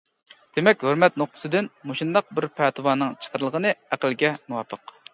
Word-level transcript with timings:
دېمەك، 0.57 0.85
ھۆرمەت 0.87 1.19
نۇقتىسىدىن 1.23 1.69
مۇشۇنداق 1.91 2.33
بىر 2.41 2.49
پەتىۋانىڭ 2.57 3.15
چىقىرىلغىنى 3.27 3.79
ئەقىلگە 3.79 4.37
مۇۋاپىق. 4.45 5.01